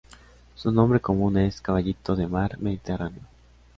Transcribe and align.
Su 0.55 0.71
nombre 0.71 0.99
común 0.99 1.37
es 1.37 1.61
Caballito 1.61 2.15
de 2.15 2.25
mar 2.27 2.57
mediterráneo. 2.59 3.21